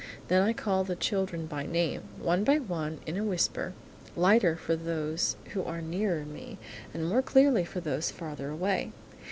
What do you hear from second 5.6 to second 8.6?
are nearer me, and more clearly for those farther